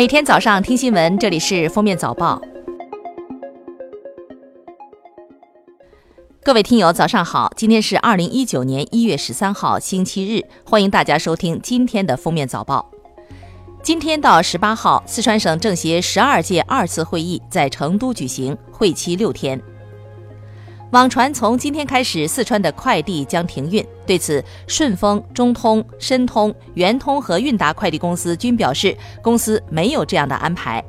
[0.00, 2.40] 每天早上听新闻，这里是封面早报。
[6.42, 7.52] 各位听友，早上好！
[7.54, 12.90] 今天是二零一九年一月十三号，星期日，欢迎大家收听今天的封面早报。
[13.82, 19.60] 今天到十八号，四川省政协十二届二次会议在成都举行，会期六天。
[20.90, 23.84] 网传从今天开始，四川的快递将停运。
[24.04, 30.84] 对此，顺丰、中通、申通、圆通和韵达快递公司均表示，公司没有这样的安排。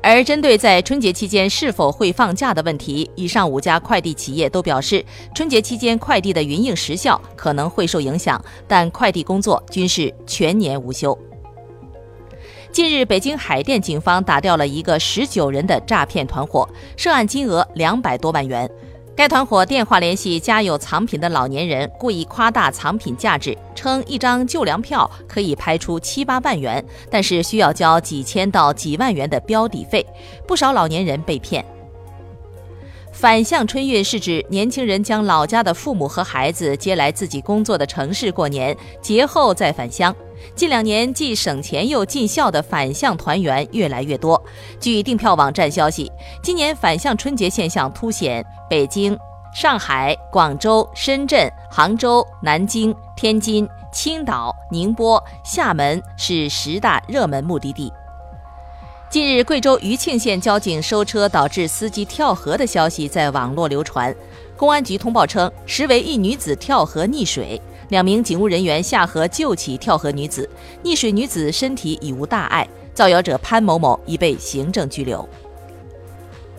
[0.00, 11.18] 而针对在春节期间是否会放假的问题，以上五家快递企业都表示，春节期间快递的运营时效可能会受影响，但快递工作均是全年无休。
[12.70, 18.70] 近日，北京海淀警方打掉了一个十九人的诈骗团伙，涉案金额两百多万元。
[19.14, 30.04] 该团伙电话联系家有藏品的老年人，故意夸大藏品价值，称一张旧粮票可以拍出七八万元，但是需要交几千到几万元的标底费，
[30.48, 31.62] 不少老年人被骗。
[33.12, 40.16] 反向春运是指年轻人将老家的父母和孩子接来自己工作的城市过年，节后再返乡。
[40.54, 44.42] 近两年，既省钱又尽孝的返向团圆越来越多。
[44.78, 46.10] 据订票网站消息，
[46.42, 49.18] 今年返向春节现象凸显北京、
[49.54, 57.92] 上海、广州、深圳、杭州、南京、天津、青岛、宁波、厦门是十大热门目的地。
[59.10, 64.14] 近日，贵州余庆县交警收车导致司机跳河的消息在网络流传。
[64.56, 67.60] 公安局通报称，实为一女子跳河溺水。
[67.88, 70.48] 两名警务人员下河救起跳河女子，
[70.82, 75.28] 溺水女子身体已无大碍，造谣者潘某某已被行政拘留。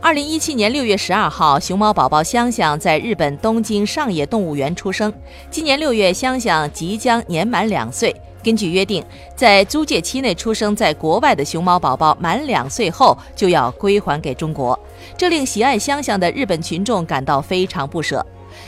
[0.00, 5.10] 二零一七年六月十二号，熊猫宝宝香香在日本东京上野动物园出生。
[5.50, 8.14] 今年六月，香香即将年满两岁。
[8.42, 9.02] 根据约定，
[9.34, 14.78] 在租借期内出生在国外的熊猫宝宝满两岁后就要归还给中国，
[15.16, 18.22] 这令喜爱香香的日本群众感到非常不舍。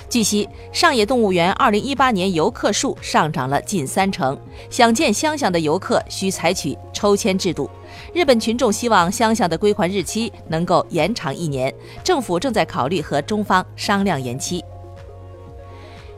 [0.09, 4.39] 据悉，上野动物园2018年游客数上涨了近三成，
[4.71, 7.69] 想见香香的游客需采取抽签制度。
[8.13, 14.65] 日本群众希望香香的归还日期能够延长一年，政府正在考虑和中方商量延期。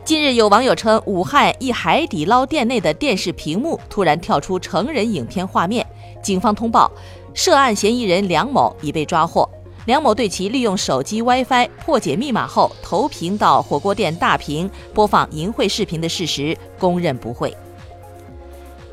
[0.04, 5.86] 近日，有网友称，武汉一海底捞店内的电视屏幕突然跳出成人影片画面，
[6.22, 6.90] 警方通报，
[7.34, 9.46] 涉案嫌疑人梁某已被抓获。
[9.88, 17.56] 梁某对其利用手机 WiFi 破解密码后投屏到火锅店大屏播放淫秽视频的事实供认不讳。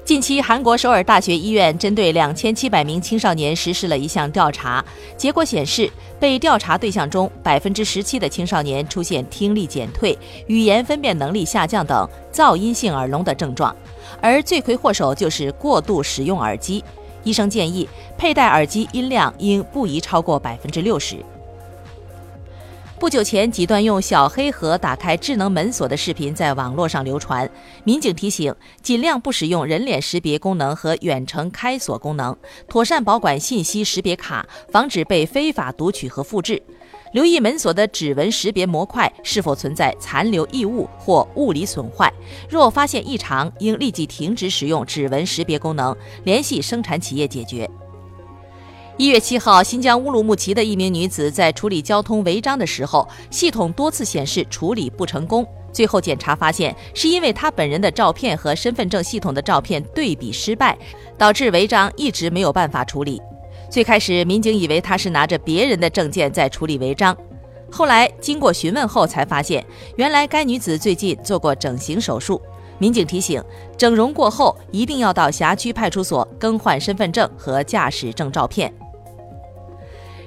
[0.06, 4.82] 近期，韩国首尔大学医院针对两千七百名青少年实施了一项调查，
[5.18, 10.18] 结果显示，被调查对象中百分之十七的青少年出现听力减退、
[10.48, 13.76] 语言分辨能力下降等噪音性耳聋的症状，
[14.22, 16.82] 而罪魁祸首就是过度使用耳机。
[17.26, 21.18] 医生建议佩戴耳机音量应不宜超过百分之六十。
[22.98, 27.48] 不久前，几段用小黑盒打开智能门锁的视频在网络上流传。
[27.84, 32.36] 民警提醒，尽量不使用人脸识别功能和远程开锁功能，
[32.70, 36.64] 妥善保管信息识别卡，防止被非法读取和复制。
[37.16, 42.12] 留意门锁的指纹识别模块是否存在残留异物或物理损坏，
[42.50, 45.96] 若发现异常，应立即停止使用指纹识别功能，
[46.26, 47.70] 联系生产企业解决。
[48.98, 60.78] 一月七号，新疆乌鲁木齐的一名女子在处理交通违章的时候，系统多次显示处理不成功，最后检查发现是因为她本人的照片和身份证系统的照片对比失败，
[61.18, 63.22] 导致违章一直没有办法处理。
[63.76, 67.14] 最开始，民警以为他是拿着别人的证件在处理违章，
[67.70, 69.66] 后来经过询问后才发现，
[69.98, 72.42] 原来该女子最近做过整形手术。
[72.78, 73.44] 民警提醒，
[73.78, 78.74] 整容过后一定要到辖区派出所更换身份证和驾驶证照片。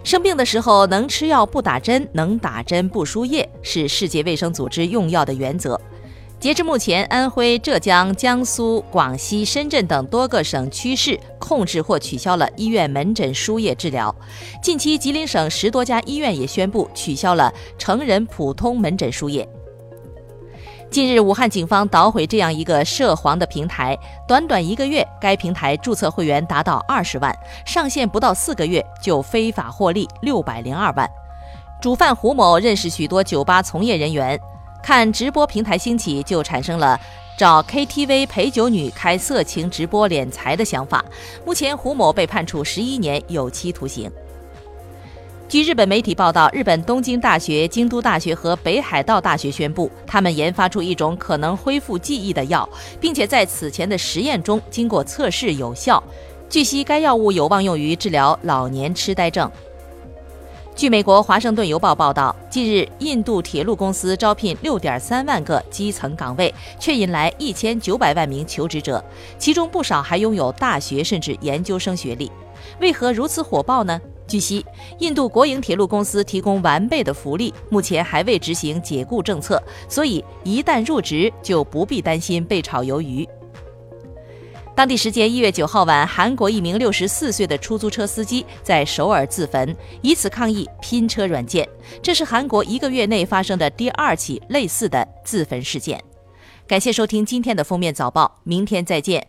[0.05, 5.81] 生病的时候能吃药不打针，能打针不输液，是世界卫生组织用药的原则。
[6.41, 14.15] 截至目前，安徽、浙江、江苏、广西、深圳等多个省区市控制或取消了医院门诊输液治疗。
[14.63, 19.47] 近期，吉林省十多家医院也宣布取消了成人普通门诊输液。
[20.93, 23.99] 近日，武汉警方捣毁这样一个涉黄的平台，
[24.29, 27.37] 短短一个月，该平台注册会员达到二十万，
[27.67, 31.11] 上线不到四个月就非法获利六百零二万。
[31.83, 34.41] 主犯胡某认识许多酒吧从业人员。
[34.83, 36.99] 看直播平台兴起，就产生了
[37.37, 41.05] 找 KTV 陪酒女开色情直播敛财的想法。
[41.45, 44.11] 目前，胡某被判处十一年有期徒刑。
[45.49, 52.69] 据日本媒体报道，日本东京大学、京都大学和北海道大学宣布，他们研发出一种可能恢复记忆的药，
[53.01, 56.03] 并且在此前的实验中经过测试有效。
[56.51, 59.51] 据悉，该药物有望用于治疗老年痴呆症。
[60.79, 69.05] 据美国《华盛顿邮报》报道，近日，印度铁路公司招聘6.3万个基层岗位，却引来1900万名求职者，
[69.41, 72.31] 其中不少还拥有大学甚至研究生学历。
[72.79, 74.01] 为何如此火爆呢？
[74.29, 74.65] 据悉，
[75.01, 83.29] 印度国营铁路公司提供完备的福利，目前还未执行解雇政策，所以一旦入职就不必担心被炒鱿鱼。
[84.79, 91.69] 当地时间一月九号晚，韩国一名六十四岁的出租车司机在首尔自焚，以此抗议拼车软件。
[92.01, 96.01] 这是韩国一个月内发生的第二起类似的自焚事件。
[96.65, 99.27] 感谢收听今天的封面早报，明天再见。